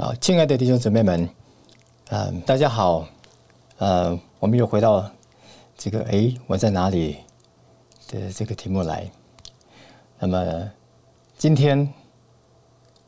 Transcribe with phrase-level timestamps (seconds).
[0.00, 1.28] 好，亲爱的弟兄姊妹们，
[2.08, 3.06] 嗯，大家好，
[3.76, 5.10] 呃，我们又回到
[5.76, 7.18] 这个“哎，我在哪里”
[8.08, 9.06] 的这个题目来。
[10.18, 10.70] 那么，
[11.36, 11.86] 今天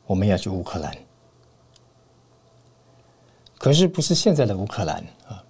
[0.04, 0.94] 我们要去乌克兰，
[3.56, 5.42] 可是不是现在的乌克兰啊，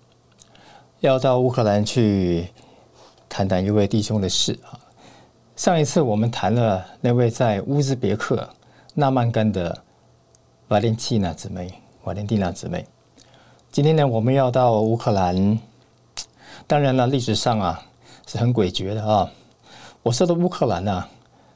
[1.00, 2.46] 要到乌克兰去
[3.28, 4.78] 谈谈一位弟兄的事啊。
[5.56, 8.48] 上一次我们谈了那位在乌兹别克
[8.94, 9.76] 纳曼干的。
[10.72, 11.70] 瓦莲蒂娜姊妹，
[12.04, 12.86] 瓦莲蒂娜姊妹，
[13.70, 15.58] 今天呢，我们要到乌克兰。
[16.66, 17.86] 当然了，历史上啊
[18.26, 19.30] 是很诡谲的啊。
[20.02, 21.06] 我说的乌克兰呢，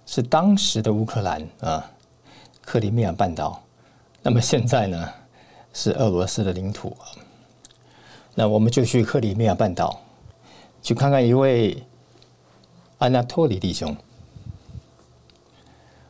[0.05, 1.91] 是当时的乌克兰啊，
[2.61, 3.59] 克里米亚半岛。
[4.23, 5.09] 那么现在呢，
[5.73, 6.95] 是俄罗斯的领土。
[8.35, 9.99] 那我们就去克里米亚半岛，
[10.83, 11.83] 去看看一位
[12.99, 13.97] 安纳托里弟兄。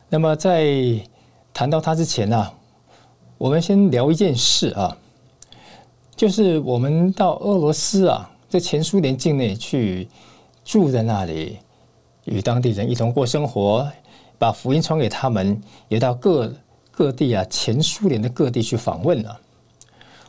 [0.09, 0.99] 那么在
[1.53, 2.51] 谈到他之前呢？
[3.37, 4.97] 我们先聊一件事啊，
[6.15, 10.07] 就是我们到俄罗斯啊，在前苏联境内去
[10.65, 11.59] 住在那里，
[12.25, 13.87] 与当地人一同过生活，
[14.39, 16.51] 把福音传给他们，也到各
[16.89, 19.39] 各地啊，前苏联的各地去访问了。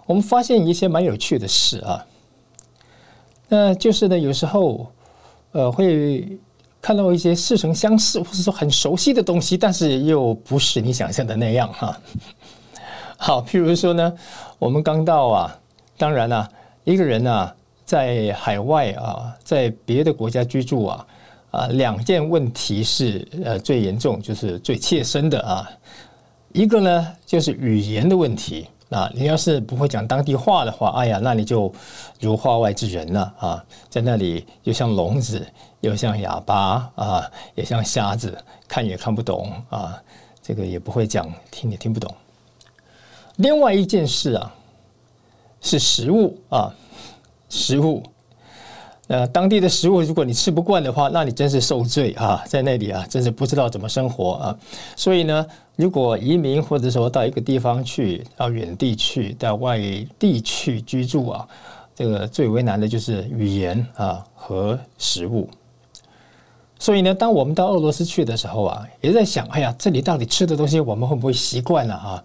[0.05, 2.05] 我们发现一些蛮有趣的事啊，
[3.49, 4.87] 那就是呢，有时候
[5.53, 6.39] 呃会
[6.83, 11.99] 看到一些似曾相识或者说很熟悉的东西，但是又不是你想象的那样哈。
[13.21, 14.17] 好，譬如说呢，
[14.61, 15.59] 我们刚到啊，
[15.97, 16.49] 当然啦，
[16.85, 17.53] 一个人呢
[17.85, 21.07] 在海外啊，在别的国家居住啊，
[21.51, 25.69] 啊，两件问题是呃最严重，就是最切身的啊。
[26.53, 31.73] 一个呢就是语言的问题啊，你要是不会讲当地话的话，哎呀，那你就
[32.21, 35.45] 如化外之人了啊，在那里又像聋子，
[35.81, 40.01] 又像哑巴啊，也像瞎子，看也看不懂啊，
[40.41, 42.15] 这个也不会讲，听也听不懂。
[43.39, 44.53] 另外一件事啊，
[45.61, 46.75] 是食物啊，
[47.49, 48.03] 食物。
[49.07, 54.59] 呃，当地的食物，如果你吃不惯的话，那你真是受罪啊，在那里啊，真是不知道怎么生活啊。
[54.97, 59.79] 所以呢，如果移民或者说到一个地方去，到远地去，到外
[60.19, 61.49] 地去居住啊，
[61.95, 65.49] 这个最为难的就是语言啊和食物。
[66.77, 72.25] 所以呢，当我们到俄罗斯去的时候啊，也在想，哎呀，这里到底吃的东西我们会不会习惯了啊？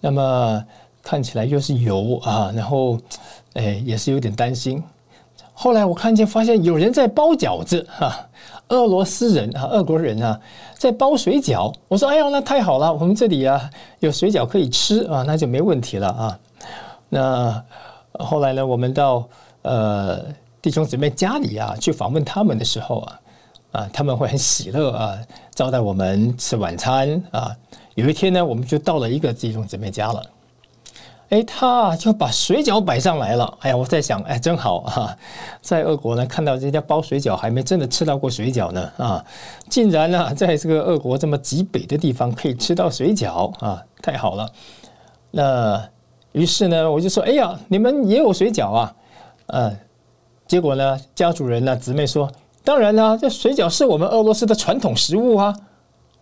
[0.00, 0.64] 那么
[1.02, 2.98] 看起来又是油啊，然后，
[3.54, 4.82] 哎，也是有点担心。
[5.52, 8.28] 后来我看见发现有人在包饺子啊，
[8.68, 10.40] 俄罗斯人啊，俄国人啊，
[10.74, 11.70] 在包水饺。
[11.86, 16.38] 我说：“哎呀，那太好了，我们这里啊有水饺可以吃啊，那就没问题了啊。”
[17.10, 17.62] 那
[18.12, 19.28] 后来呢，我们到
[19.62, 20.22] 呃
[20.62, 23.20] 弟兄姊妹家里啊去访问他们的时候啊，
[23.72, 25.18] 啊他们会很喜乐啊
[25.54, 27.54] 招待我们吃晚餐啊。
[28.00, 30.22] 有一天呢，我们就到了一个这种姊妹家了，
[31.28, 33.58] 哎，他就把水饺摆上来了。
[33.60, 35.14] 哎呀，我在想，哎，真好啊，
[35.60, 39.22] 在俄国呢看到人家包水饺，还没真的吃到过水饺呢啊，
[39.68, 44.48] 竟然呢在这个俄国这么极北的地方可以吃到水饺啊，太好了。
[45.30, 45.86] 那
[46.32, 48.94] 于是呢，我就说，哎呀，你们也有水饺啊？
[49.48, 49.76] 嗯，
[50.46, 52.32] 结果呢，家主人呢姊妹说，
[52.64, 55.54] 当然啦，这水饺是我们俄罗斯的传统食物啊。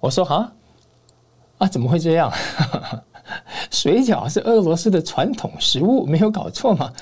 [0.00, 0.52] 我说，哈。
[1.58, 2.32] 啊，怎么会这样？
[3.70, 6.92] 水饺是俄罗斯的传统食物，没有搞错吗？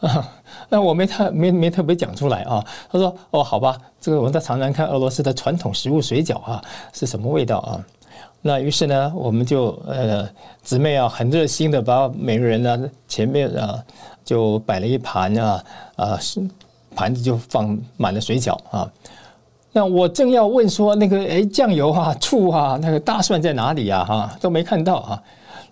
[0.00, 0.32] 啊，
[0.68, 2.64] 那我没特没没特别讲出来啊。
[2.90, 6.62] 他说：“哦，好吧，这个我们再尝尝看俄罗斯的传统食物水饺啊，
[6.92, 7.84] 是什么味道啊？”
[8.42, 10.28] 那于是呢，我们就呃
[10.62, 13.82] 姊妹啊，很热心的把每个人呢前面啊
[14.22, 15.64] 就摆了一盘啊
[15.96, 16.18] 啊
[16.94, 18.88] 盘子就放满了水饺啊。
[19.76, 24.04] 那我正要问说那个哎酱油啊、醋啊、那个大蒜在哪里啊？
[24.04, 25.20] 哈，都没看到啊。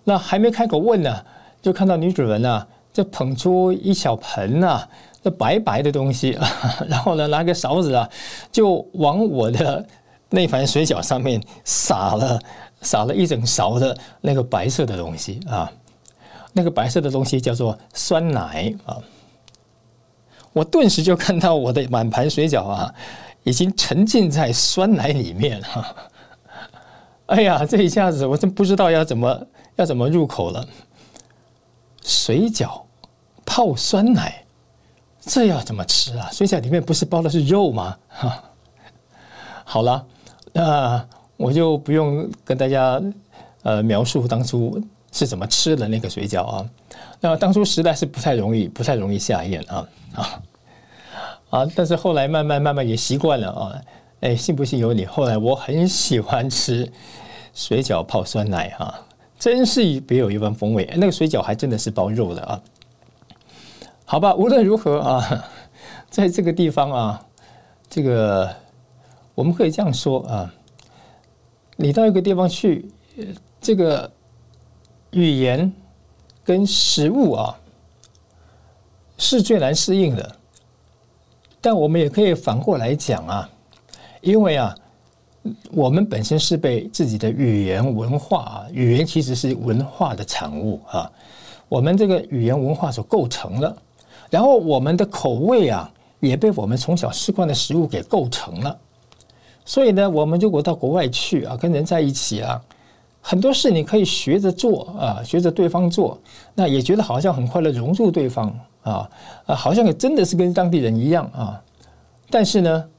[0.03, 1.23] 那还没开口问呢，
[1.61, 4.83] 就看到女主人呢，就捧出一小盆呐，
[5.23, 6.37] 这白白的东西，
[6.89, 8.09] 然后呢拿个勺子啊，
[8.51, 9.85] 就往我的
[10.29, 12.37] 那盘水饺上面撒了
[12.81, 15.71] 撒了一整勺的那个白色的东西啊。
[16.51, 18.97] 那个白色的东西叫做酸奶啊。
[20.51, 22.93] 我顿时就看到我的满盘水饺啊。
[23.43, 25.95] 已经沉浸在酸奶里面哈，
[27.27, 30.65] 哎呀，这一下子我真不知道要怎么要怎么入口了。
[32.05, 32.81] 水饺
[33.45, 34.43] 泡酸奶，
[35.21, 36.29] 这要怎么吃啊？
[36.31, 37.97] 水饺里面不是包的是肉吗？
[38.09, 38.43] 哈，
[39.63, 40.05] 好了，
[40.51, 41.05] 那
[41.37, 43.01] 我就不用跟大家
[43.63, 44.81] 呃描述当初
[45.11, 46.69] 是怎么吃的那个水饺啊。
[47.19, 50.41] 那当初实在是不太容易，不太容易下咽啊啊。
[51.53, 51.69] 啊！
[51.75, 53.79] 但是后来慢慢慢慢也习惯了啊！
[54.21, 55.05] 哎，信不信由你。
[55.05, 56.91] 后来我很喜欢吃
[57.53, 59.05] 水饺泡酸奶哈，
[59.37, 60.91] 真是别有一番风味。
[60.97, 62.59] 那个水饺还真的是包肉的啊。
[64.03, 65.45] 好吧，无论如何啊，
[66.09, 67.23] 在这个地方啊，
[67.87, 68.49] 这个
[69.35, 70.51] 我们可以这样说啊，
[71.75, 72.89] 你到一个地方去，
[73.61, 74.11] 这个
[75.11, 75.71] 语言
[76.43, 77.55] 跟食物啊
[79.19, 80.35] 是最难适应的。
[81.65, 83.49] 但我们也可以反过来讲啊，
[84.19, 84.75] 因为啊，
[85.71, 91.09] 我们本身是被自己的语言文化啊，语言其实是文化的产物啊，
[91.69, 93.73] 我们这个语言文化所构成了，
[94.29, 95.89] 然后我们的口味啊，
[96.19, 98.77] 也被我们从小吃惯的食物给构成了，
[99.63, 102.61] 所以呢，我们如果到国外去啊，跟人在一起啊，
[103.21, 106.19] 很多事你可以学着做啊，学着对方做，
[106.55, 108.53] 那也觉得好像很快乐，融入对方。
[108.83, 109.09] 啊
[109.45, 111.63] 啊，好像也真的是跟当地人一样啊，
[112.29, 112.89] 但是呢，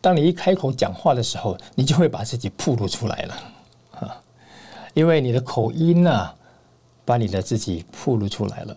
[0.00, 3.34] 当你一开口讲话的时候，你就会把自己暴露出来了
[4.00, 4.22] 啊，
[4.92, 6.30] 因为你的口音呐，
[7.04, 8.76] 把你的自己暴露出来了。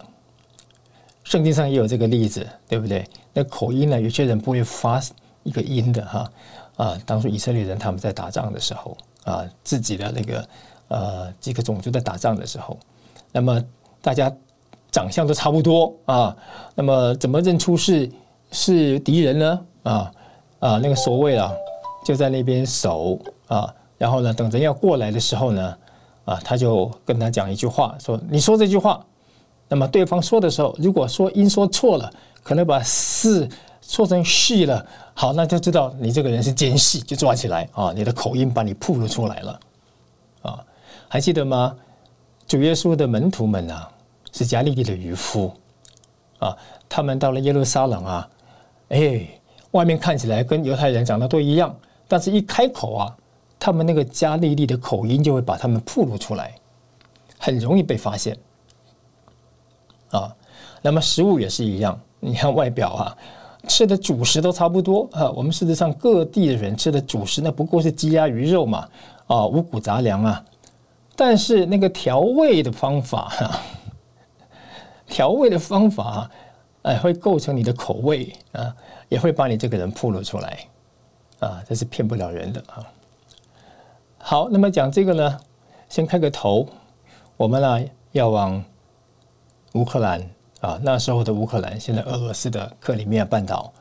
[1.26, 3.06] 圣经上也有这个例子，对不对？
[3.34, 5.02] 那口音呢，有些人不会发
[5.44, 6.32] 一个音的哈
[6.78, 7.02] 啊。
[7.06, 10.50] 当初以色列人他们在打仗的时候啊，自己的那个
[10.88, 12.78] 呃几个种族在打仗的时候，
[13.34, 13.62] 那么
[14.02, 14.34] 大家。
[14.92, 16.36] 长相都差不多啊，
[16.74, 18.10] 那么怎么认出是
[18.52, 19.62] 是敌人呢？
[19.84, 20.12] 啊
[20.60, 21.52] 啊，那个守卫啊
[22.04, 25.78] 就在那边守啊，然后呢，等人要过来的时候呢，
[26.26, 29.06] 啊，他就跟他讲一句话，说你说这句话，
[29.68, 32.12] 那么对方说的时候，如果说音说错了，
[32.42, 33.48] 可能把是
[33.82, 39.60] 说成细了，好，那就知道你这个人是奸细，就抓起来啊，你的口音把你暴露出来了
[40.42, 40.60] 啊，
[41.08, 41.76] 还记得吗？
[42.48, 43.88] 主耶稣的门徒们啊。
[44.32, 45.52] 是加利利的渔夫
[46.40, 46.56] 啊，
[46.88, 48.30] 他们到了耶路撒冷啊，
[48.90, 49.28] 哎，
[49.72, 51.76] 外面看起来跟犹太人长得都一样，
[52.08, 53.18] 但是一开口啊，
[53.60, 56.56] 他们那个加利利的口音就会把他们暴露出来，
[57.38, 58.38] 很容易被发现
[60.12, 60.34] 啊。
[60.82, 63.18] 那么食物也是一样，你看外表啊，
[63.68, 65.30] 吃的主食都差不多啊。
[65.32, 68.88] 我们事实上各地的人吃的主食那不过是鸡鸭鱼肉嘛，
[69.28, 70.46] 啊，五谷杂粮啊，
[71.18, 73.60] 但是那个调味的方法哈。
[75.10, 76.30] 调味的方法，
[76.84, 78.74] 哎，会构成你的口味啊，
[79.10, 80.60] 也会把你这个人暴露出来
[81.40, 82.86] 啊，这是骗不了人的啊。
[84.18, 85.40] 好，那么讲这个呢，
[85.90, 86.68] 先开个头，
[87.36, 88.64] 我们呢要往
[89.74, 90.22] 乌克兰
[90.62, 93.74] 啊，那时候的乌克兰，现在俄罗斯的克里米亚半岛，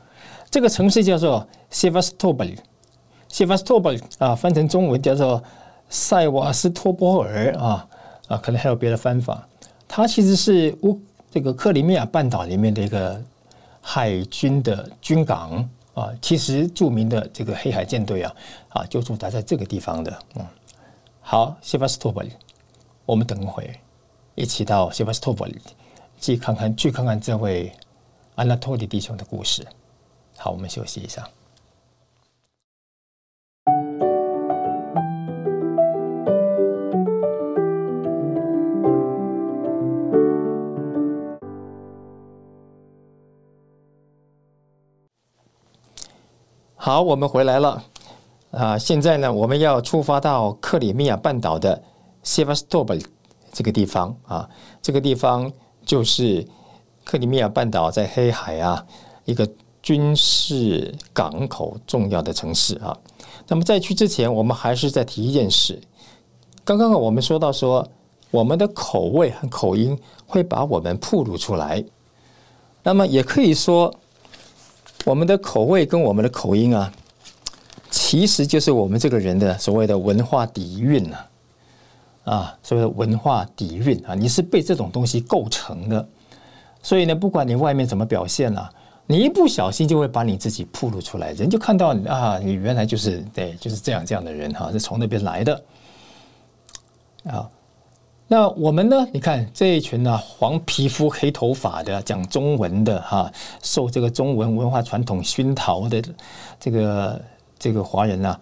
[0.49, 5.41] 这个城市叫做 Sevastopol，Sevastopol 啊，翻成中文叫做
[5.89, 7.87] 塞瓦斯托波尔啊
[8.27, 9.47] 啊，可能还有别的翻法，
[9.87, 10.99] 它其实是乌。
[11.31, 13.21] 这个克里米亚半岛里面的一个
[13.81, 18.35] 海军的军港啊，其实著名的这个黑海舰队啊，
[18.69, 20.19] 啊，就驻扎在这个地方的。
[20.35, 20.45] 嗯，
[21.21, 22.31] 好，西巴斯托波里，
[23.05, 23.79] 我们等会
[24.35, 25.59] 一起到西巴斯托波里
[26.19, 27.71] 去看看，去看看这位
[28.35, 29.65] 安纳托利弟兄的故事。
[30.37, 31.27] 好，我们休息一下。
[46.81, 47.83] 好，我们回来了
[48.51, 48.77] 啊！
[48.77, 51.83] 现在呢，我们要出发到克里米亚半岛的
[52.23, 53.03] Sevastopol
[53.51, 54.49] 这个地方啊。
[54.81, 55.51] 这个地方
[55.85, 56.47] 就是
[57.03, 58.81] 克里米亚半岛在黑海啊
[59.25, 59.45] 一个
[59.83, 62.97] 军事港口重要的城市啊。
[63.49, 65.81] 那么在去之前，我们还是再提一件事。
[66.63, 67.85] 刚刚我们说到说，
[68.31, 71.83] 我们的口味和口音会把我们暴露出来。
[72.83, 73.93] 那么也可以说。
[75.05, 76.91] 我们的口味跟我们的口音啊，
[77.89, 81.17] 其实就是我们这个人的所谓的文化底蕴呐，
[82.25, 86.07] 啊，所谓的文化底蕴啊，你是被这种东西构成的。
[86.83, 88.71] 所以呢，不管你外面怎么表现啊，
[89.07, 95.61] 你一不小心就会把你自己暴露出来，人就看到你啊，你原来就是对，就是这样这样的人哈，是从那边来的
[97.23, 97.49] 啊。
[98.31, 99.07] 那我们呢？
[99.11, 103.31] 你看这一群呢，黄皮肤黑头发的讲中文的哈，
[103.63, 105.99] 受这个中文文化传统熏陶的
[106.59, 107.21] 这个
[107.57, 108.39] 这个华人啊，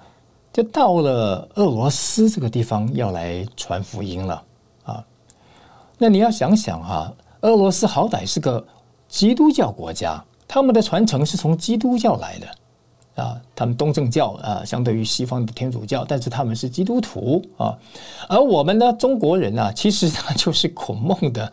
[0.51, 4.43] 就到了俄罗斯这个地方要来传福音了
[4.83, 5.01] 啊。
[5.97, 7.13] 那你要想想哈。
[7.41, 8.65] 俄罗斯好歹是个
[9.07, 12.47] 基督教国家，他们的传承是从基督教来的
[13.17, 17.75] 啊，他们东正教啊，相对于西方的天主教，但是他们是基督徒啊，
[18.29, 21.51] 而我们呢，中国人呢，其实他就是孔孟的，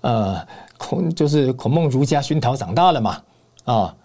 [0.00, 3.22] 呃，孔就是孔孟儒家熏陶长大了嘛，
[3.64, 3.96] 啊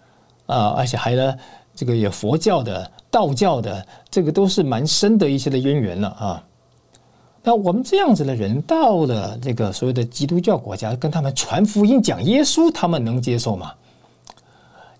[0.46, 1.34] 啊，而且还呢，
[1.74, 6.44] 这个有佛教的、道教的，这个都是蛮深的一些的渊源了啊。
[7.42, 13.72] 那我们这样子的人到了这个所谓的基督教国家，跟他们传福音、讲耶稣，他们能接受吗？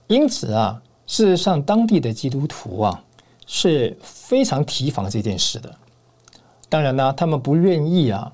[0.06, 3.02] 因此啊，事实上当地的基督徒啊
[3.44, 5.74] 是非常提防这件事的。
[6.68, 8.32] 当然呢，他们不愿意啊，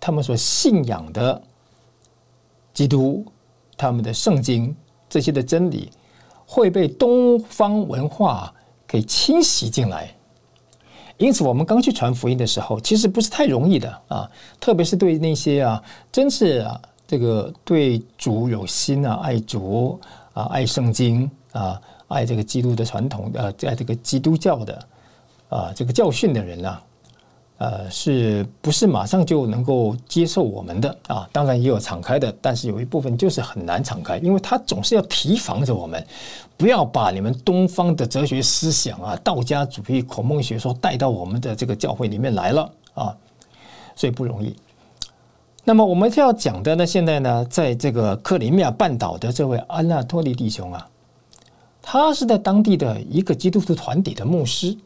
[0.00, 1.42] 他们所信仰的
[2.72, 3.22] 基督、
[3.76, 4.74] 他们的圣经
[5.10, 5.90] 这些的真理
[6.46, 8.50] 会被东方文化
[8.86, 10.10] 给侵袭进来。
[11.18, 20.00] 因此，我们刚去传福音的时候，其实不是太容易的啊，特别是对那些啊，真是啊，这个对主有心啊，爱主
[20.32, 24.86] 啊，爱圣经啊，爱这个基督的传统呃，在这个基督教的
[25.48, 26.82] 啊这个教训的人啊。
[27.58, 31.26] 呃，是不是马上就能够接受我们的啊？
[31.32, 36.06] 当然也有敞开的，但是有一部分就是很难敞开，因为他总是要提防着我们，
[36.58, 43.16] 不要把你们东方的哲学思想啊、道家主义、孔孟学说带到我们的这个教会里面来了啊，
[43.94, 44.54] 所以不容易。
[45.64, 50.86] 那么我们要讲的呢，现在呢，在这个克里米亚半岛的这位安纳托利弟兄啊，
[51.88, 54.76] 他是在当地的一个基督徒团体的牧师，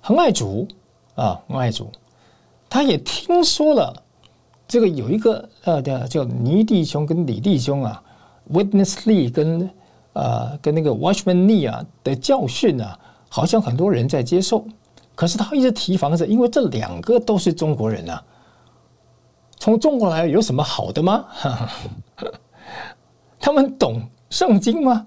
[0.00, 0.66] 很爱主。
[1.14, 1.88] 啊，爱主，
[2.68, 4.02] 他也听说了
[4.66, 8.02] 这个有一个呃的叫尼弟兄跟李弟兄啊
[8.52, 9.70] ，Witness Lee 跟
[10.14, 12.98] 呃跟那个 Watchman Lee 啊的教训啊，
[13.28, 14.66] 好像很多人在接受，
[15.14, 18.20] 可是他一直提防着，因为这两个都是中国人啊，
[19.60, 21.26] 从中国来有什么好的吗？
[23.38, 25.06] 他们懂圣经吗？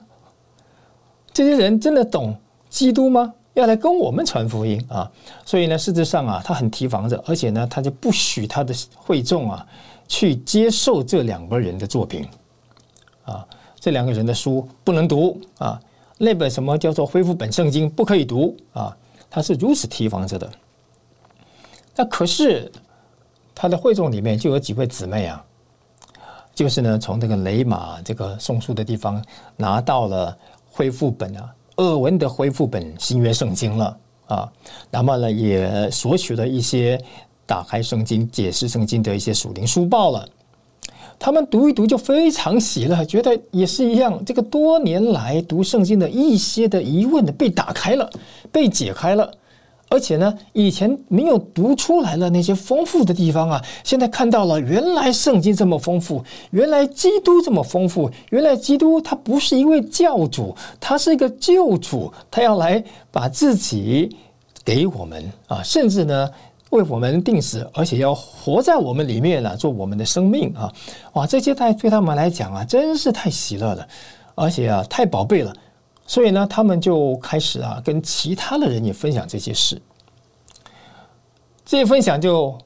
[1.38, 2.36] 这些人真的懂
[2.68, 3.32] 基督吗？
[3.54, 5.08] 要来跟我们传福音啊，
[5.46, 9.64] 所以呢，事实上啊，他很提防着，而且呢，他就不许他的会众啊
[10.08, 12.26] 去接受这两个人的作品
[13.24, 13.46] 啊，
[13.80, 15.80] 这两个人的书不能读啊，
[16.18, 18.98] 那本什么叫做恢复本圣经不可以读啊，
[19.30, 20.52] 他是如此提防着的。
[21.96, 22.72] 那可是
[23.54, 25.46] 他的会众里面就有几位姊妹啊，
[26.56, 29.24] 就是呢，从这个雷马这个送书的地方
[29.56, 30.36] 拿到了
[30.78, 31.52] 恢复本啊。
[31.78, 34.52] 俄文的恢复本新约圣经了啊，
[34.92, 37.00] 那么呢也索取了一些
[37.48, 40.28] 打开圣经解释圣经的一些属灵书报了，
[41.18, 48.10] 他们读一读就非常喜乐，觉得也是一样，这个多年来读圣经的一些的疑问的被打开了，
[48.52, 49.32] 被解开了。
[49.90, 64.14] 而且呢，以前没有读出来的那些丰富的地方啊，现在看到了，原来圣经这么丰富，原来基督这么丰富，原来基督他不是一位教主，他是一个救主，他要来把自己
[64.66, 66.30] 给我们啊，甚至呢
[66.72, 70.70] 为我们定死，而且要活在我们里面了，做我们的生命啊！
[71.14, 73.88] 哇，这些太对他们来讲啊，真是太喜乐了，
[74.36, 75.54] 而且啊，太宝贝了。
[76.10, 79.80] 所以呢，他们就开始啊，跟其他的人也分享这些事。
[81.66, 82.58] 这些分享就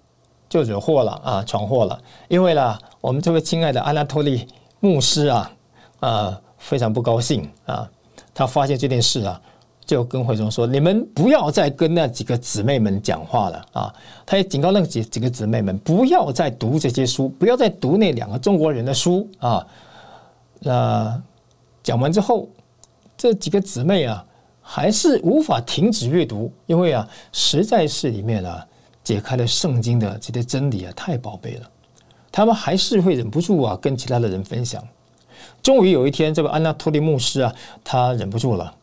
[0.47, 1.99] 就惹祸了啊，闯祸了。
[2.27, 4.47] 因为呢，我们这位亲爱的安拉托利
[4.79, 5.51] 牧师啊，
[6.01, 7.89] 啊，非常不高兴啊。
[8.31, 9.41] 他发现这件事啊，
[9.83, 19.65] 就跟慧中说：“你们不要再跟那几个姊妹们讲话了啊！”他也警告那几几个姊妹们，不要再读这些书，不要再读那两个中国人的书啊。
[20.59, 21.19] 那
[21.81, 22.47] 讲完之后。
[23.21, 24.25] 这几个姊妹啊，
[24.63, 28.65] 还是无法停止阅读，因为啊，实在是里面啊，
[29.03, 31.69] 解开了圣经的这些真理啊，太宝贝了。
[32.31, 34.83] 他们还是会忍不住啊，跟其他的人分享。
[35.61, 38.73] 终于有一天，这位安娜托利牧师啊，他忍不住了，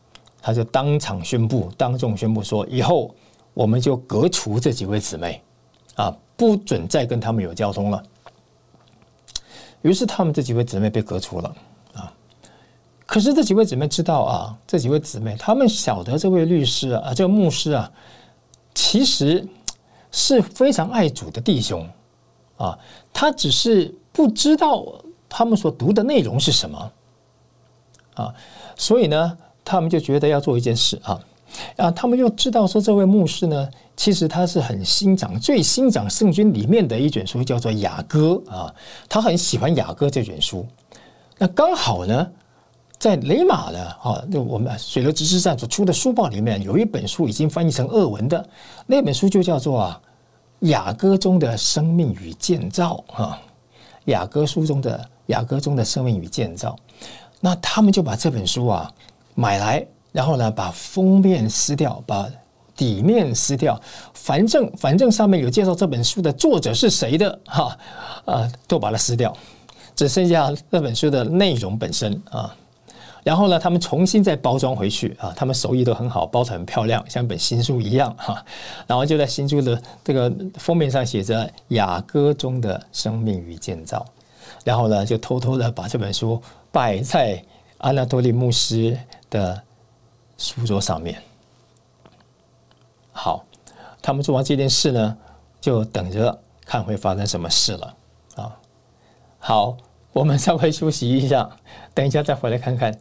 [0.41, 3.13] 他就当场宣布，当众宣布说：以后
[3.53, 5.41] 我们就革除这几位姊妹
[5.95, 8.01] 啊，不准再跟他们有交通了。
[9.81, 11.53] 于是，他们这几位姊妹被革除了。
[13.09, 17.91] 可是这几位姊妹知道啊，这几位姊妹他们晓得这位律师啊，这个牧师啊，
[18.75, 19.43] 其实
[20.11, 21.89] 是非常爱主的弟兄
[22.57, 22.77] 啊，
[23.11, 24.85] 他只是不知道
[25.27, 26.91] 他们所读的内容是什么
[28.13, 28.31] 啊，
[28.75, 29.35] 所以呢，
[29.65, 31.19] 他们就觉得要做一件事啊。
[31.77, 38.71] 啊，他们又知道说，这位牧师呢，其实他是很欣赏最欣赏圣经里面的一卷书，叫做雅歌啊，
[39.09, 40.63] 他很喜欢雅歌这卷书。
[41.39, 42.31] 那刚好呢，
[42.99, 48.45] 在雷马的，啊，就我们水流知识站所出的书报里面，有一本书已经翻译成俄文的，
[48.85, 50.01] 那本书就叫做啊
[50.67, 53.41] 《雅歌中的生命与建造》啊，
[54.11, 56.75] 《雅歌书中的雅歌中的生命与建造》。
[57.39, 58.93] 那他们就把这本书啊
[59.33, 59.87] 买来。
[60.11, 62.27] 然后呢，把封面撕掉，把
[62.75, 63.79] 底面撕掉，
[64.15, 67.77] 反正反正上面有介绍这本书的作者是谁的哈
[68.25, 69.31] 啊，都把它撕掉，
[69.95, 72.51] 只剩下这本书的内容本身啊。
[73.29, 78.43] 然后呢，他们重新再包装回去啊，他们手艺都很好，包的很漂亮，像本新书一样哈。
[78.87, 84.03] 然后就在新书的这个封面上写着《雅歌中的生命与建造》，
[84.63, 87.39] 然后呢，就偷偷的把这本书摆在
[87.77, 88.97] 阿纳多利牧师
[89.29, 89.61] 的。
[90.41, 91.21] 书桌上面，
[93.11, 93.43] 好，
[94.01, 95.17] 他们做完这件事呢，
[95.59, 97.93] 就等着看会发生什么事了
[98.37, 98.57] 啊。
[99.37, 99.75] 好，
[100.13, 101.49] 我们稍微休息一下，
[101.93, 102.97] 等一下再回来看看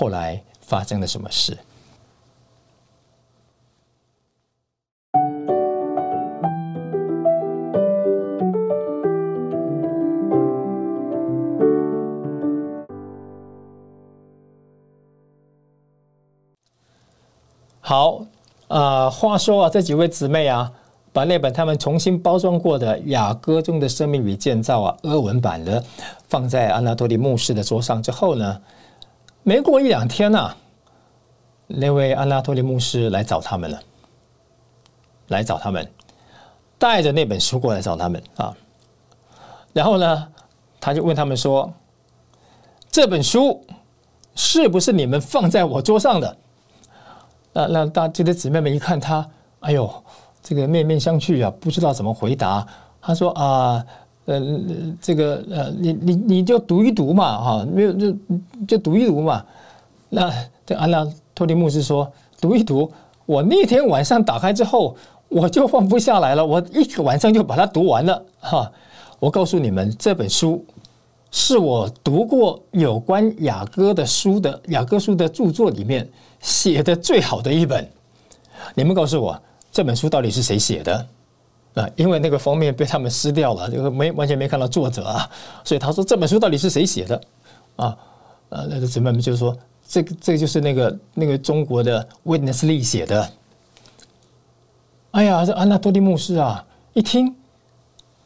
[0.00, 1.58] 后来发生了什么事。
[17.80, 18.24] 好，
[18.68, 20.72] 啊，话说啊，这几位姊妹啊，
[21.12, 25.82] 把那本他们重新包装过的《雅歌中的生命与建造》啊，俄文版的，
[26.28, 28.60] 放在安纳托利牧师的桌上之后呢，
[29.48, 30.54] 没过一两天呢，
[31.68, 33.80] 那位安纳托利牧师来找他们了，
[35.28, 35.90] 来找他们，
[36.76, 38.54] 带着那本书过来找他们啊，
[39.72, 40.28] 然后呢，
[40.78, 41.72] 他就问他们说
[42.92, 43.64] ：“这本书
[44.34, 46.36] 是不是你们放在我桌上的？”
[47.54, 49.26] 那那大这些姊妹们一看他，
[49.60, 49.90] 哎呦，
[50.42, 52.66] 这个面面相觑啊，不知道怎么回答。
[53.00, 53.82] 他说啊，
[54.28, 54.40] 呃
[55.00, 58.16] 这个呃，你你你就读一读嘛，哈，没有就
[58.68, 59.44] 就读一读嘛。
[60.08, 60.30] 那
[60.64, 62.10] 这安娜托利牧师说，
[62.40, 62.90] 读一读。
[63.26, 64.94] 我那天晚上打开之后，
[65.28, 68.70] 我就放不下来了，我一个晚上就把它读完了，哈。
[69.18, 70.64] 我告诉你们，这本书
[71.30, 76.08] 是我读过有关雅歌的书的雅歌书的著作里面。
[76.40, 77.84] 写的最好的一本，
[78.76, 79.36] 你们告诉我
[79.72, 81.04] 这本书到底是谁写的
[81.74, 81.88] 啊？
[81.96, 85.30] 因为那个封面被他们撕掉了，这个没完全没看到作者啊，
[85.64, 87.20] 所以他说这本书到底是谁写的
[87.76, 87.96] 啊？
[88.48, 93.30] 呃，那个姊妹们就说这个这个就是那个那个中国的 Witness Lee 写的。
[95.12, 97.34] 哎呀，这安娜多利牧师啊，一听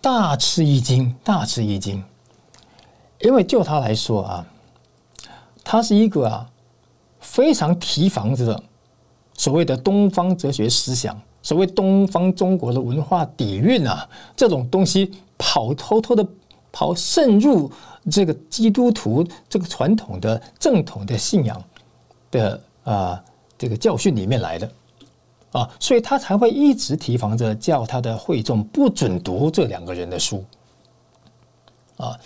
[0.00, 2.02] 大吃一惊，大吃一惊，
[3.20, 4.46] 因为就他来说啊，
[5.62, 6.48] 他是一个啊。
[7.24, 8.60] 非常提防着
[9.34, 16.26] 所谓的东方哲学思想，所谓东方中国的文化底蕴啊，这种东西跑偷偷的
[16.70, 17.70] 跑渗入
[18.10, 21.62] 这个基督徒这个传统的正统的信仰
[22.30, 23.22] 的啊
[23.58, 24.70] 这个教训里面来的
[25.52, 30.44] 啊，所以他才会一直提防着叫他的会众不准读这两个人的书
[31.96, 32.16] 啊。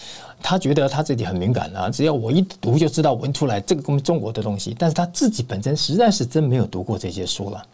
[0.43, 4.77] 他觉得他自己很敏感啊，只要我一读就知道闻出来这个跟中国的东西。
[4.79, 7.67] 但是他自己本身实在是真没有读过这些书了。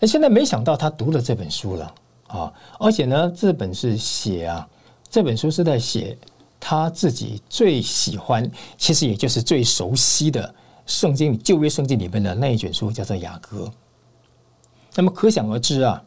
[0.00, 1.94] 哎，现在没想到他读了这本书了
[2.26, 2.52] 啊！
[2.78, 4.68] 而且呢，这本是写啊，
[5.08, 6.16] 这本书是在写
[6.60, 10.54] 他自己最喜欢，其实也就是最熟悉的
[10.84, 13.70] 圣经旧约圣经里面的那一卷书，叫做雅歌。
[14.94, 16.02] 那么可想而知啊，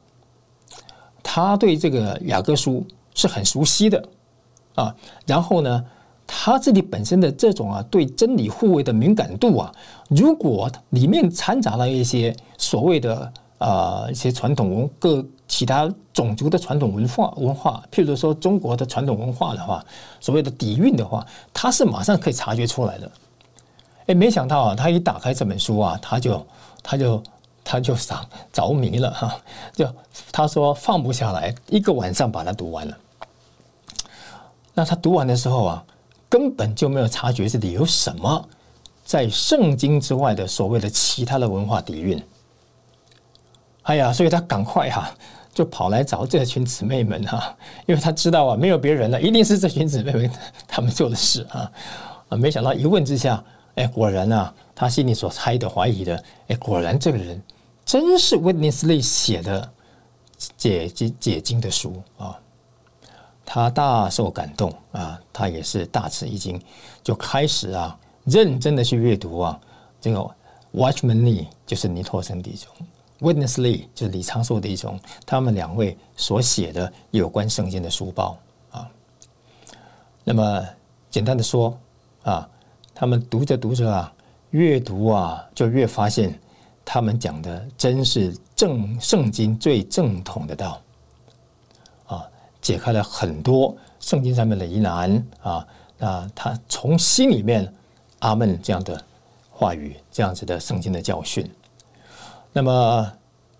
[1.23, 4.03] 他对这个雅歌书是很熟悉的。
[4.75, 5.85] 啊，然后呢，
[6.25, 9.71] 他自己本身的这种啊，对真理护卫的敏感度啊，
[10.09, 19.85] 如果里面掺杂了一些所谓的啊一些传统文各其他种族的传统文化文化，譬如说中国的传统文化的话，
[20.19, 23.11] 所谓的底蕴的话，他是马上可以察觉出来的。
[24.07, 26.45] 哎，没想到啊，他一打开这本书啊，他就
[26.81, 27.23] 他就
[27.63, 29.35] 他就着着迷了哈，
[29.73, 29.87] 就
[30.31, 32.97] 他说放不下来，一个晚上把它读完了。
[34.73, 35.83] 那他读完的时候啊，
[36.29, 38.47] 根本就没有察觉这里有什么
[39.03, 42.23] 在圣经之外的所谓的其他的文化底蕴。
[43.89, 45.11] 哎呀，所以他赶快哈
[45.51, 50.31] 就跑来找这群姊妹们哈，因为他知道啊，没有别人了，一定是这群姊妹们
[50.67, 51.71] 他们做的事啊
[52.29, 52.37] 啊！
[52.37, 57.41] 没想到一问之下，哎，果然啊，他心里所猜的、怀疑的，哎，果然这个人
[57.83, 59.71] 真是 Witness Lee 写的
[60.55, 62.37] 解解解经的书啊。
[63.43, 66.61] 他大受感动啊，他也是大吃一惊，
[67.01, 69.59] 就开始啊认真的去阅读啊
[69.99, 70.19] 这个
[70.75, 72.71] Watchman Lee 就是尼托森弟兄
[73.19, 78.37] ，Witness Lee 就是李昌硕弟兄，他们两位所写的有关圣经的书报
[78.71, 78.89] 啊。
[80.23, 80.65] 那么
[81.09, 81.77] 简单的说
[82.23, 82.49] 啊，
[82.93, 84.13] 他们读着读着啊，
[84.51, 86.37] 越读啊就越发现
[86.83, 90.81] 他们讲的真是正圣经最正统的道
[92.07, 92.25] 啊。
[92.61, 95.65] 解开了很多圣经上面的疑难啊，
[95.97, 97.73] 那他从心里面
[98.19, 99.01] 阿门这样的
[99.49, 101.49] 话语，这样子的圣经的教训，
[102.51, 103.11] 那么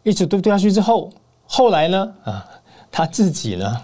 [0.04, 1.12] 一直读读下去之后，
[1.45, 2.45] 后来呢啊，
[2.91, 3.82] 他自己呢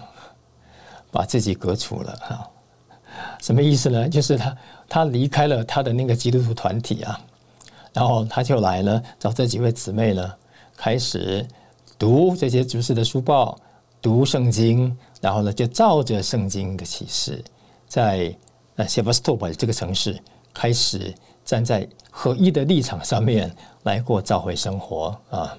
[1.10, 2.48] 把自己革除了啊，
[3.40, 4.08] 什么意思呢？
[4.08, 4.56] 就是他
[4.88, 7.20] 他离开了他的那个基督徒团体啊，
[7.92, 10.32] 然后他就来了找这几位姊妹呢，
[10.76, 11.46] 开始
[11.98, 13.58] 读这些主事的书报，
[14.00, 14.96] 读圣经。
[15.18, 17.42] 然后呢，就照着圣经的启示，
[17.88, 18.32] 在
[18.76, 20.16] 呃谢巴斯托普这个城市，
[20.52, 23.50] 开始站在合一的立场上面
[23.86, 25.56] 来过教会生活啊。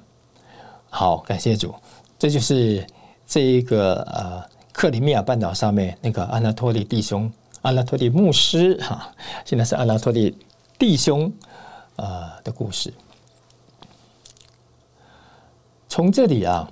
[0.90, 1.74] 好，感谢主，
[2.20, 2.86] 这就是
[3.26, 9.12] 这一个呃克里米亚半岛上面那个安拉托利弟兄、安拉托利牧师哈，
[9.46, 10.38] 现在是安拉托利
[10.78, 11.32] 弟兄
[11.96, 12.94] 啊的故事。
[15.90, 16.70] 从这里啊。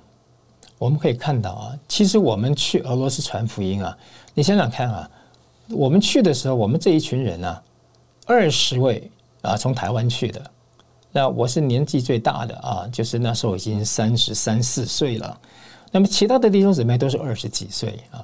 [0.78, 3.96] 我们可以看到啊，其实我们去俄罗斯传福音啊，
[4.34, 5.10] 你想想看啊，
[5.70, 7.62] 我们去的时候，我们这一群人啊，
[8.26, 10.50] 二十位啊，从台湾去的，
[11.16, 15.40] 那我是年纪最大的啊，就是那时候已经三十三四岁了，
[15.90, 18.22] 那么其他的弟兄姊妹都是二十几岁啊。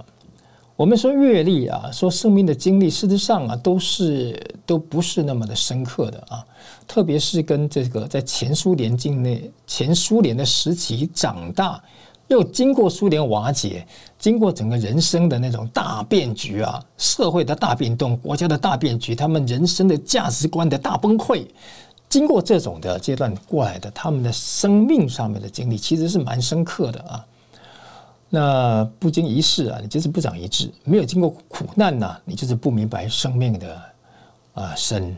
[0.76, 6.44] 我们说阅历啊，说生命的经历，事实上啊，都是都不是那么的深刻的啊，
[6.87, 11.83] 特别是跟这个在前苏联境内、前苏联的时期长大。
[12.28, 13.87] 又经过苏联瓦解，
[14.18, 21.44] 经过整个人生的那种大变局啊，社会的大变动，国家的大变局，他们人生的价值观的大崩溃，
[22.12, 27.25] 经过这种的阶段过来的，他们的生命上面的经历其实是蛮深刻的啊。
[28.29, 33.83] 那不经一事啊，你就是不长一智；没有经过苦难呐，你就是不明白生命的
[34.53, 35.16] 啊深。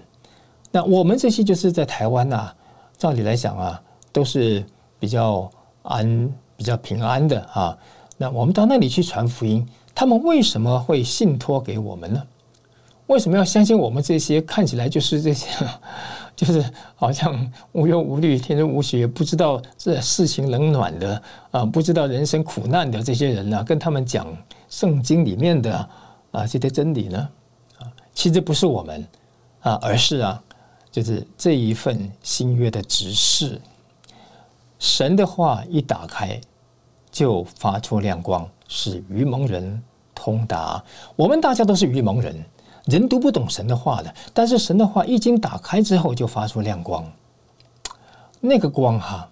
[0.70, 2.52] 那我们这些就是在台湾呐，
[2.96, 4.64] 照理来讲啊，都是
[5.00, 5.50] 比较
[5.82, 6.32] 安。
[6.56, 7.76] 比较平安的啊，
[8.16, 12.22] 那我们到那里去传福音，他们为什么会信托给我们呢？
[13.08, 15.48] 为什么要相信我们这些看起来就是这些，
[16.36, 23.62] 就是好像无忧无虑、天真无邪、不知道这世情冷暖的啊，不知道人生苦难的这些人呢？
[23.64, 24.26] 跟他们讲
[24.68, 25.88] 圣经里面的
[26.32, 27.28] 啊这些真理呢？
[27.78, 29.06] 啊，其实不是我们
[29.60, 30.42] 啊，而是啊，
[30.90, 33.60] 就是这一份新约的指示。
[34.78, 36.38] 神的话一打开，
[37.10, 39.82] 就发出亮光，使愚蒙人
[40.14, 40.82] 通达。
[41.16, 42.44] 我们大家都是愚蒙人，
[42.86, 44.14] 人读不懂神的话的。
[44.32, 47.04] 但是神的话一经打开之后，就发出亮光。
[48.40, 49.28] 那个光哈，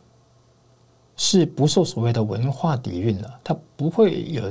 [1.16, 4.42] 是不受所谓的文化底蕴的，它不会有，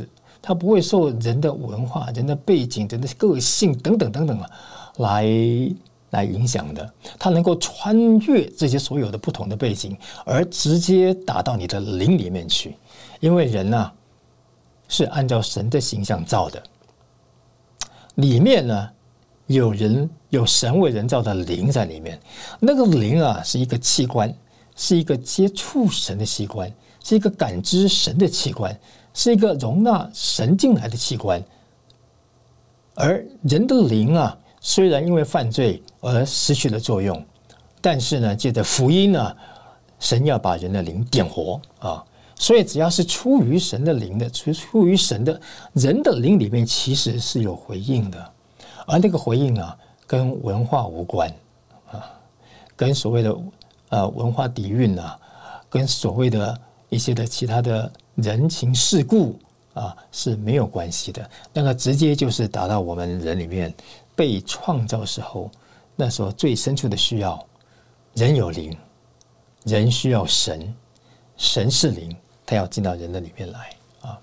[0.42, 4.50] 它不会受人的文化、人的背景、人的个性等等等等啊
[4.98, 5.26] 来。
[6.12, 12.76] 来影响的，它能够穿越这些所有的不同的背景，而直接打到你的灵里面去。
[13.22, 13.90] 因为人呐，
[14.90, 16.62] 是按照神的形象造的，
[18.22, 18.90] 里面呢
[19.48, 22.20] 有人有神为人造的灵在里面。
[22.60, 24.34] 那个灵啊，是一个器官，
[24.76, 26.72] 是一个接触神的器官，
[27.04, 28.80] 是一个感知神的器官，
[29.14, 31.44] 是一个容纳神进来的器官。
[32.96, 34.38] 而人的灵啊。
[34.64, 37.26] 虽然因为犯罪而失去了作用，
[37.82, 39.36] 但是呢，借着福音呢，
[40.00, 42.06] 神要把人的灵点活啊，
[42.42, 45.40] 所以只要是出于神的灵的，出出于神的
[45.74, 48.34] 人的灵里面，其实是有回应的，
[48.88, 49.78] 而那个回应啊，
[50.08, 51.32] 跟文化无关
[51.92, 52.04] 啊，
[52.76, 53.38] 跟所谓的
[53.90, 55.20] 呃文化底蕴啊，
[55.70, 59.38] 跟所谓的一些的其他的人情世故
[59.76, 63.72] 啊是没有关系的，那个直接就是达到我们人里面。
[64.14, 65.50] 被创造时候，
[65.96, 67.44] 那时候最深处的需要，
[68.14, 68.78] 人有灵，
[69.64, 70.72] 人需要神，
[71.38, 72.16] 神是灵，
[72.52, 73.70] 他要进到人的里面来
[74.02, 74.20] 啊。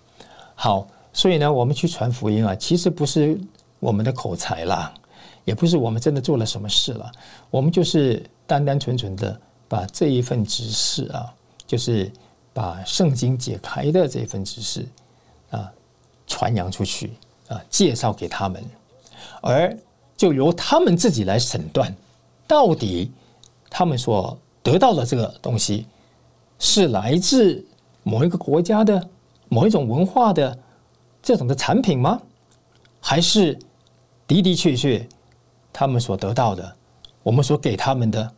[0.54, 3.40] 好，所以呢，我们去传福音啊，其实不是
[3.80, 4.92] 我们的口才啦，
[5.44, 7.10] 也不是我们真的做了什么事了，
[7.50, 11.32] 我们就是单单纯纯的把这一份指示啊，
[11.66, 12.12] 就是
[12.52, 14.86] 把圣经解开的这份指示
[15.50, 15.72] 啊，
[16.26, 17.14] 传扬出去
[17.48, 18.62] 啊，介绍给他们，
[19.40, 19.74] 而。
[20.18, 21.94] 就由他们自己来审断，
[22.44, 23.12] 到底
[23.70, 25.86] 他们所得到的这个东西
[26.58, 27.64] 是来自
[28.02, 29.08] 某一个国家的
[29.48, 30.58] 某一种文化的
[31.22, 32.20] 这种的产品吗？
[33.00, 33.58] 还是
[34.26, 35.06] 的的确确
[35.72, 36.76] 他们所得到的，
[37.22, 38.32] 我们所给他们的，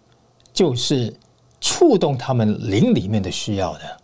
[0.53, 1.13] 就是
[1.61, 4.01] 触动他们灵里面的需要的，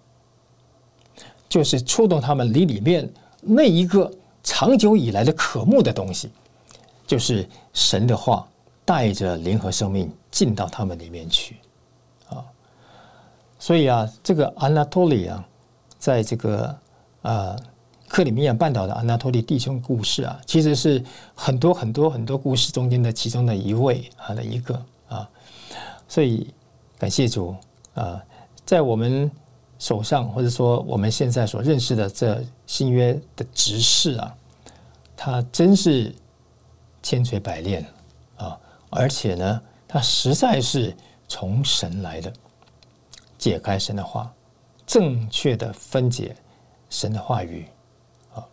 [1.48, 3.08] 就是触动他们灵里面
[3.40, 4.10] 那一个
[4.42, 6.30] 长久以来的渴慕的东西，
[7.06, 8.48] 就是神的话
[8.84, 11.56] 带着灵和生命进到他们里面去。
[13.58, 15.46] 所以啊，这个安纳托利啊，
[15.98, 16.78] 在这个
[17.22, 17.56] 啊
[18.06, 21.02] 克里米亚半岛的安纳托利弟兄故事啊，其实是
[21.34, 25.28] 很多很多很多故事中间的其中的一位啊的一个啊。
[26.06, 26.52] 所以
[26.98, 27.56] 感谢主
[27.94, 28.22] 啊，
[28.64, 29.30] 在我们
[29.78, 34.34] 手上或者说我们现在所认识的这新约的执事啊，
[35.16, 36.14] 他真是
[37.02, 37.84] 千锤百炼
[38.36, 38.56] 啊，
[38.90, 40.94] 而且呢，他实在是
[41.26, 42.32] 从神来的。
[43.38, 44.32] 解开神的话，
[44.86, 46.34] 正确的分解
[46.88, 47.66] 神的话语
[48.34, 48.44] 啊，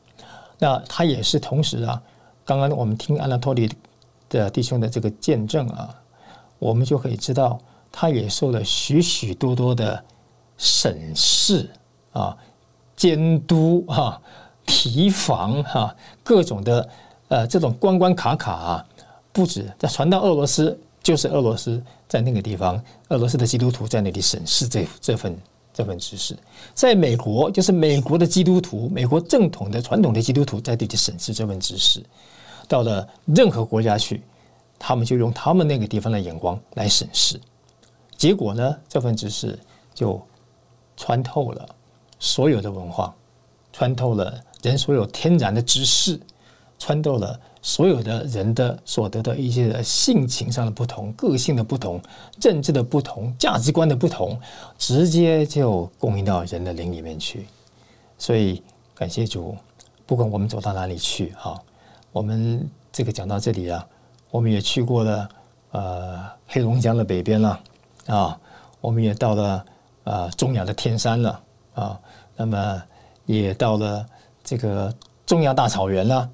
[0.59, 2.01] 那他也是同时啊，
[2.43, 3.71] 刚刚我们听安娜托利
[4.29, 5.95] 的弟兄的这个见证啊，
[6.59, 7.59] 我们就可以知道，
[7.91, 10.03] 他也受了许许多多的
[10.57, 11.69] 审视
[12.11, 12.37] 啊、
[12.95, 14.21] 监督啊、
[14.65, 16.89] 提防哈，各种的
[17.27, 18.85] 呃这种关关卡卡啊，
[19.31, 20.79] 不止在传到俄罗斯。
[21.03, 25.37] 就是俄罗斯在那个地方，俄罗斯的基督徒在那里审视这这份
[25.73, 26.33] 这份知识，
[26.73, 32.01] 在美国就是美国的基督徒，美国正统的传统的基督徒在这里审视这份知识，
[32.69, 34.23] 到了任何国家去，
[34.79, 37.37] 他们就用他们那个地方的眼光来审视，
[38.15, 39.59] 结果呢，这份知识
[39.93, 40.21] 就
[40.95, 41.67] 穿透了
[42.17, 43.13] 所有的文化，
[43.73, 46.17] 穿透了人所有天然的知识，
[46.79, 47.37] 穿透了。
[47.65, 51.99] 所有的人的所得的一些性情上的不同、个性的不同、
[52.38, 54.38] 政治的不同、价值观的不同，
[54.78, 57.47] 直接就供应到人的灵里面去。
[58.17, 58.62] 所以
[58.93, 59.56] 感谢主，
[60.06, 61.58] 不管我们走到哪里去，哈，
[62.12, 63.88] 我们这个讲到这里啊，
[64.30, 65.30] 我们也去过了
[65.71, 67.60] 呃黑龙江的北边了
[68.08, 68.38] 啊，
[68.82, 69.65] 我们也到了
[70.04, 71.41] 啊中亚的天山了
[71.76, 71.99] 啊，
[72.36, 72.84] 那么
[73.26, 74.06] 也到了
[74.43, 74.93] 这个
[75.26, 76.30] 中亚大草原了。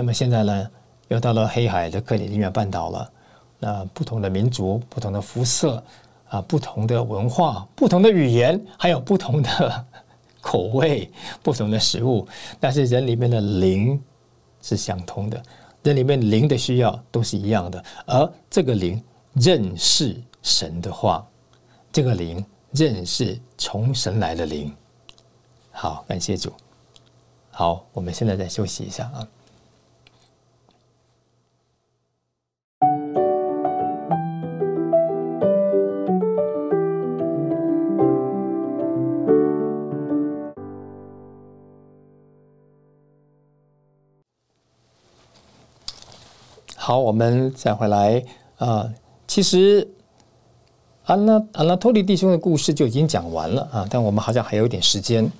[0.00, 0.70] 那么现在呢，
[1.08, 3.12] 又到了黑海的克里米亚半岛了。
[3.58, 5.84] 那不同的民族、不同的肤色
[6.30, 9.86] 啊、不同的文化、不同的语言，还有不同的
[10.40, 11.10] 口味、
[11.42, 12.26] 不同的食物，
[12.58, 14.02] 但是人里面的灵
[14.62, 15.42] 是相通的，
[15.82, 17.84] 人里面灵的需要都是一样的。
[18.06, 21.22] 而这个灵认识神的话，
[21.92, 24.74] 这个灵认识从神来的灵。
[25.70, 26.50] 好，感谢主。
[27.50, 29.28] 好，我们现在再休息一下啊。
[46.90, 48.20] 好，我们再回来
[48.58, 48.92] 啊。
[49.28, 49.88] 其实
[51.04, 55.30] 安拉安拉托利弟兄的故事就已经讲完了啊，但我们好像还有一点时间。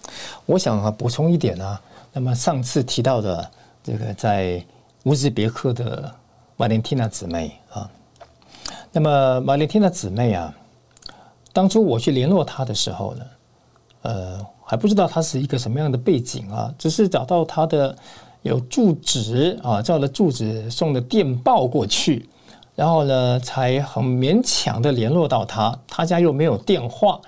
[0.47, 1.77] 我想啊，补充一点呢。
[2.13, 3.51] 那么上次提到的
[3.83, 4.65] 这个在
[5.07, 6.09] 乌兹别克的
[6.57, 7.91] 马莲缇娜姊妹啊，
[8.93, 10.55] 那么马莲缇娜姊妹啊，
[11.53, 13.25] 当初我去联络她的时候呢，
[14.03, 17.97] 呃，还不知道她是一个什么样的背景啊，只是找到她的。
[18.43, 22.29] 有住址啊，照了住址送的电报过去，
[22.75, 25.79] 然后呢，才很勉强的联络到他。
[25.87, 27.21] 他家又没有电话。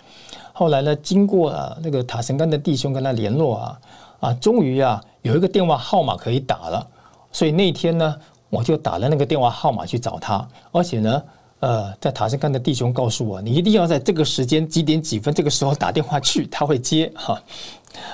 [0.54, 3.80] 后来呢，经过啊那个塔什干的弟兄跟他联络啊，
[4.20, 6.86] 啊，终于啊有一个电话号码可以打了。
[7.30, 8.16] 所以那天呢，
[8.48, 10.46] 我就打了那个电话号码去找他。
[10.70, 11.22] 而且呢，
[11.60, 17.38] 呃，在塔什干的弟兄告诉我，你一定要在这个时间几点几分这个时候打电话去，他会接哈。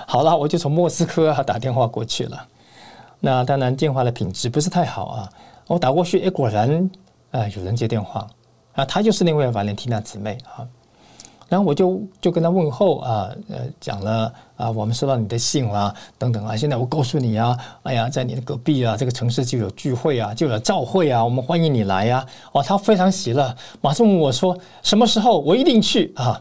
[0.06, 2.46] 好了，我就从莫斯科啊打电话过去了。
[3.20, 5.28] 那当然，电话的品质不是太好啊。
[5.66, 6.90] 我打过去，哎，果然，
[7.30, 8.26] 啊，有人接电话，
[8.74, 10.66] 啊，她就是那位瓦莲缇娜姊妹啊。
[11.48, 16.56] 然后我就就跟她问候啊，呃，讲了啊，我们收到你的信啦，等等啊。
[16.56, 22.24] 现在我告诉你啊，哎呀，在你的隔壁啊，这个城市就有聚会啊，就有召会啊，我们欢迎你来呀。
[22.52, 26.40] 哦，她非常喜乐，马上问我说什么时候，我一定去啊。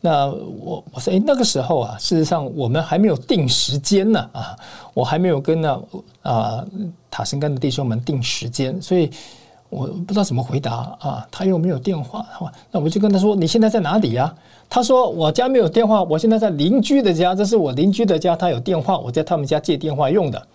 [0.00, 4.56] 那我我说哎，那个时候啊，事实上我们还没有定时间呢啊，
[4.94, 5.82] 我还没有跟那
[6.22, 6.64] 啊
[7.10, 9.10] 塔什干的弟兄们定时间，所以
[9.68, 11.26] 我不知道怎么回答啊。
[11.30, 12.24] 他又没有电话，
[12.70, 14.34] 那我就跟他说：“你现在在哪里呀？”
[14.70, 20.46] 他说：“我家没有电话，我现在在邻居的家，这是我邻居的家，他有电话，我在他们家借电话用的。”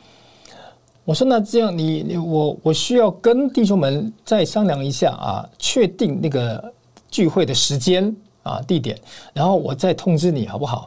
[1.05, 6.73] 我说那这样你你我我需要跟弟兄们再商量一下啊，确定那个
[7.11, 8.95] 聚会的时间啊地点，
[9.33, 10.85] 然后我再通知你好不好？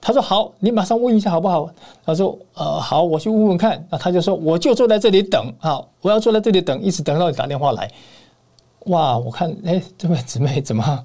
[0.00, 1.68] 他说好，你马上问一下好不好？
[2.04, 3.84] 他说呃好，我去问问看。
[3.90, 7.90] 那他就说我就坐在这里等啊，我要坐在这里等，一直等到你打电话来。
[8.86, 11.04] 哇，我看哎，这位姊妹怎么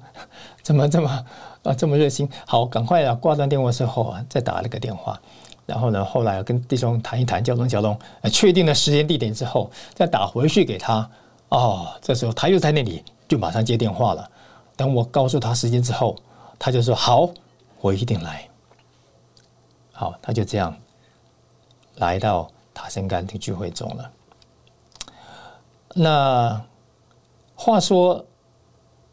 [0.62, 1.24] 怎么这么
[1.64, 2.28] 啊这么热心？
[2.46, 5.20] 好，赶快啊挂断电话之后啊，再打了个电话。
[5.66, 7.98] 然后呢，后来跟弟兄谈一谈，交通交通，
[8.30, 11.08] 确定了时间地点之后，再打回去给他。
[11.48, 14.30] 哦，这时候他又在那里，就马上接电话了。
[14.76, 16.16] 等我告诉他时间之后，
[16.58, 17.28] 他就说好，
[17.80, 18.48] 我一定来。
[19.92, 20.76] 好，他就这样
[21.96, 24.10] 来到塔森干的聚会中了。
[25.94, 26.62] 那
[27.54, 28.24] 话说，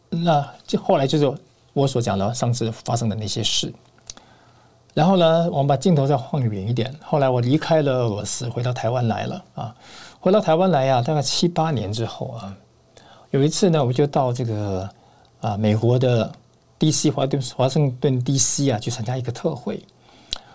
[0.09, 1.31] 那就后来就是
[1.73, 3.71] 我所讲的上次发生的那些事。
[4.95, 6.93] 然后呢，我们把镜头再放远一点。
[7.03, 9.75] 后来我离开了俄罗斯，回到台湾来了啊。
[10.19, 12.57] 回到台湾来呀，大概七八年之后啊，
[13.29, 14.89] 有一次呢，我就到这个
[15.41, 16.31] 啊美国的
[16.77, 17.09] D.C.
[17.09, 18.69] 华顿华盛顿 D.C.
[18.69, 19.81] 啊去参加一个特会。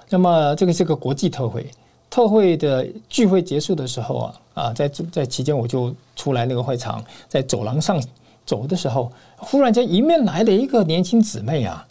[0.09, 1.71] 那么这个是个国际特会，
[2.11, 8.01] 特会的聚会结束的时候啊啊，在在期间我就出来那个会场，在走廊上
[8.47, 11.87] 走的时候，忽然间迎面来了一个年轻姊妹啊。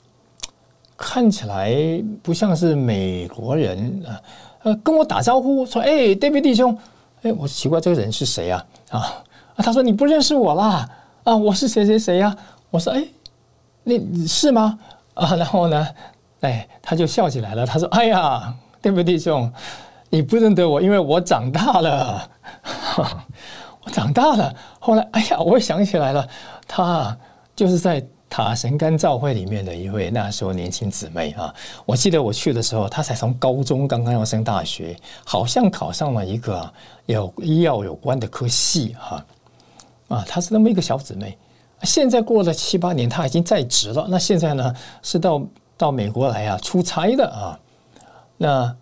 [0.95, 1.75] 看起来
[2.21, 4.21] 不像是美国人啊，
[4.61, 6.77] 呃，跟我打招呼说：“哎，David 弟兄，
[7.23, 8.65] 哎，我奇怪这个人是谁啊？
[8.89, 10.87] 啊啊，他说你不认识我啦，
[11.23, 12.33] 啊，我是谁谁谁呀？
[12.73, 13.05] 我说哎，
[13.83, 14.79] 你是吗？
[15.13, 15.87] 啊，然后呢，
[16.41, 19.47] 哎，他就笑起来了，他说：哎呀对不对兄，
[20.09, 22.27] 你不认得我，因为我长大了，
[23.83, 24.55] 我长大了。
[24.79, 26.27] 后来，哎呀，我想起来了，
[26.67, 27.15] 他
[27.55, 28.03] 就是在。
[28.35, 31.53] 塔神干照会里面的一位那时候年轻姊妹啊，
[31.85, 36.73] 我记得我去的时候，她才从高中刚刚要升大学，好像考上了一个
[37.05, 39.25] 有医药有关的科系哈
[40.07, 41.37] 啊，她是那么一个小姊妹。
[41.83, 44.07] 现在过了七八年，他已经在职了。
[44.09, 45.41] 那现在呢，是到
[45.77, 47.59] 到美国来啊出差的啊。
[48.37, 48.75] 那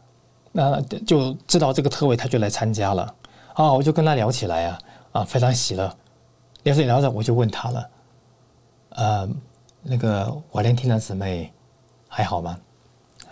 [0.52, 3.14] 那就知道这个特委，他就来参加了
[3.54, 3.74] 啊。
[3.74, 4.80] 我就跟他聊起来啊
[5.12, 5.94] 啊，非常喜乐。
[6.64, 7.90] 聊着聊着，我就问他了。
[8.90, 9.30] 呃，
[9.82, 11.52] 那个瓦莲汀的姊妹
[12.08, 12.58] 还好吗？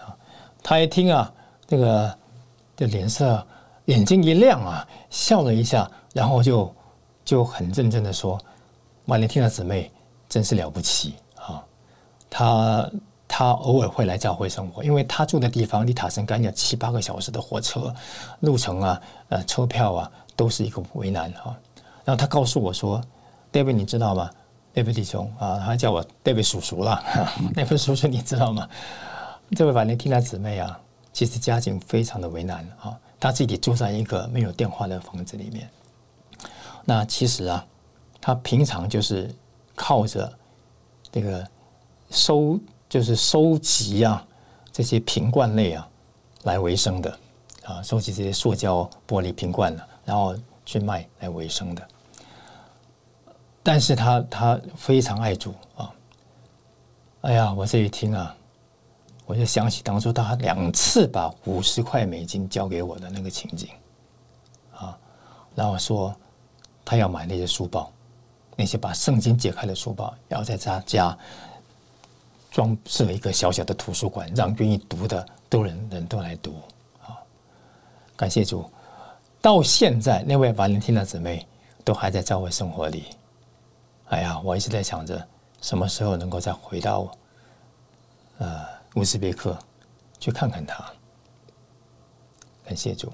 [0.01, 0.15] 啊，
[0.63, 1.31] 他一听啊，
[1.67, 2.15] 那个
[2.75, 3.45] 的脸色
[3.85, 6.73] 眼睛一亮啊，笑了一下，然后就
[7.23, 8.39] 就很认真的说
[9.09, 9.91] ：“瓦莲汀娜姊妹
[10.29, 11.65] 真是了不起啊！
[12.29, 12.89] 她
[13.27, 17.93] 她偶尔会来教会生活，因为她住的地方离塔森干要七八个小时的火车
[18.41, 21.57] 路程啊，呃，车票啊都是一个为难哈。
[22.05, 23.01] 然后她告诉我说
[23.51, 24.29] ：‘David，你知道吗
[24.75, 27.03] ？’？David 弟兄啊，他叫我 David 叔叔了。
[27.55, 28.69] 那位叔叔，你知道吗？
[29.55, 30.79] 这位瓦莲蒂娜姊妹啊，
[31.11, 32.95] 其实家境非常的为难啊。
[33.19, 35.67] 她自己住在一个没有电话的房子里面。
[36.85, 37.65] 那其实啊，
[38.21, 39.33] 他平常就是
[39.75, 40.31] 靠着
[41.11, 41.47] 这个
[42.09, 44.25] 收，就是收集啊
[44.71, 45.87] 这些瓶罐类啊
[46.43, 47.19] 来为生的
[47.65, 51.87] 啊，收集这些塑胶玻璃瓶罐呢，然后去卖来为生的。
[53.61, 55.93] 但是他他非常爱主啊！
[57.21, 58.35] 哎呀，我这一听啊，
[59.25, 63.69] 我就想起当初他两次把五十块美金交给我的那个情景
[64.73, 64.97] 啊。
[65.53, 66.15] 然后说
[66.85, 67.91] 他要买那些书包，
[68.59, 71.17] 那些把圣经解开的书包，要在他家
[72.51, 76.55] 装设一个小小的图书馆，让愿意读的都人人都来读
[77.01, 77.15] 啊！
[78.17, 78.69] 感谢主，
[79.41, 81.47] 到现在那位瓦伦汀的姊妹
[81.85, 83.05] 都还在教会生活里。
[84.09, 85.25] 哎呀，我一直在想着
[85.61, 87.09] 什么时候能够再回到
[88.39, 89.57] 呃乌兹别克
[90.19, 90.83] 去看看他。
[92.65, 93.09] 感谢主，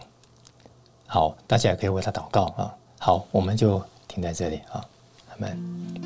[1.06, 2.76] 好，大家也可以为他祷告啊。
[2.98, 4.84] 好，我们就停在这里啊，
[5.36, 6.05] 阿门。